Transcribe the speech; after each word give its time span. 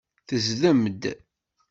Tezdem-d. 0.27 1.03